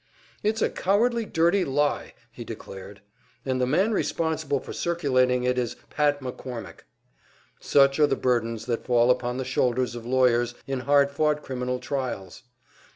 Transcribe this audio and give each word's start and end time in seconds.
"It's 0.41 0.63
a 0.63 0.69
cowardly, 0.71 1.25
dirty 1.25 1.63
lie!" 1.63 2.15
he 2.31 2.43
declared. 2.43 3.01
"And 3.45 3.61
the 3.61 3.67
man 3.67 3.91
responsible 3.91 4.59
for 4.59 4.73
circulating 4.73 5.43
it 5.43 5.59
is 5.59 5.75
Pat 5.91 6.21
McCormick." 6.21 6.85
Such 7.59 7.99
are 7.99 8.07
the 8.07 8.15
burdens 8.15 8.65
that 8.65 8.83
fall 8.83 9.11
upon 9.11 9.37
the 9.37 9.45
shoulders 9.45 9.93
of 9.93 10.03
lawyers 10.03 10.55
in 10.65 10.79
hard 10.79 11.11
fought 11.11 11.43
criminal 11.43 11.77
trials! 11.77 12.41